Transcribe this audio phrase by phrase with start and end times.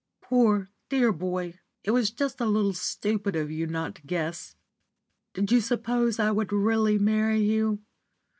[0.19, 1.59] Poor, dear boy!
[1.83, 4.55] it was just a little stupid of you not to guess.
[5.35, 7.83] Did you suppose I would really marry you?